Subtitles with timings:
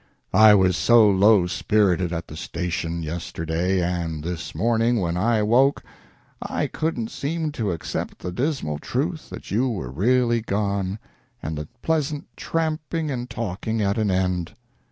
[0.33, 5.83] I was so low spirited at the station yesterday, and this morning, when I woke,
[6.41, 10.97] I couldn't seem to accept the dismal truth that you were really gone
[11.43, 14.53] and the pleasant tramping and talking at an end.